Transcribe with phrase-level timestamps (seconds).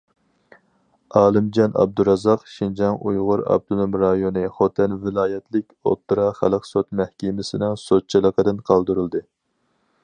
[1.19, 9.27] ئالىمجان ئابدۇرازاق شىنجاڭ ئۇيغۇر ئاپتونوم رايونى خوتەن ۋىلايەتلىك ئوتتۇرا خەلق سوت مەھكىمىسىنىڭ سوتچىلىقىدىن قالدۇرۇلدى.